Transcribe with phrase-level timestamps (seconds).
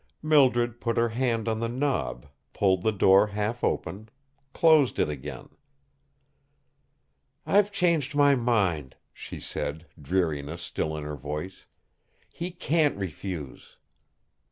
[0.23, 4.09] Mildred put her hand on the knob, pulled the door half open,
[4.51, 5.49] closed it again.
[7.45, 11.67] "I've changed my mind," she said, dreariness still in her voice.
[12.33, 13.77] "He can't refuse."